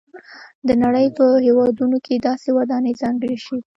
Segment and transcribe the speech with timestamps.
[0.67, 3.61] د نړۍ په هېوادونو کې داسې ودانۍ ځانګړې شوي.